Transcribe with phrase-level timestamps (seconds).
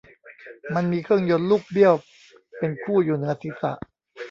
[0.75, 1.93] มันมีเครื่องยนต์ลูกเบี้ยว
[2.59, 3.71] เป็นคู่อยู่เหนือศรีษะ